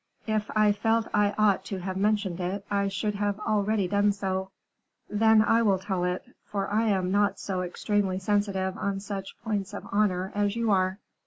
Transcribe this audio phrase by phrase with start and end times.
[0.25, 4.49] "If I felt I ought to have mentioned it, I should have already done so."
[5.07, 9.75] "Then I will tell it, for I am not so extremely sensitive on such points
[9.75, 10.97] of honor as you are."